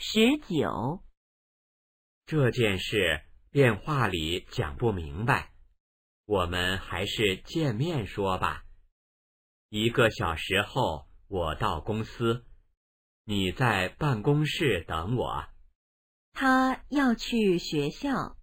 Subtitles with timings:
[0.00, 1.02] 十九。
[2.24, 5.50] 这件事电话里讲不明白。
[6.24, 8.62] 我们还是见面说吧。
[9.70, 12.46] 一个小时后我到公司。
[13.24, 15.48] 你在办公室等我。
[16.32, 18.36] 他要去学校。